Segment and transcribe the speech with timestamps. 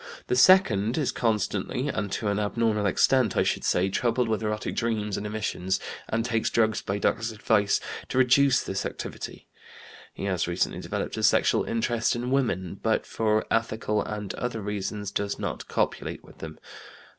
[0.25, 4.73] The second is constantly and to an abnormal extent (I should say) troubled with erotic
[4.75, 9.45] dreams and emissions, and takes drugs, by doctor's advice, to reduce this activity.
[10.15, 15.11] He has recently developed a sexual interest in women, but for ethical and other reasons
[15.11, 16.57] does not copulate with them.